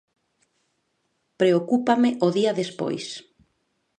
[1.39, 3.05] Preocúpame o día despois.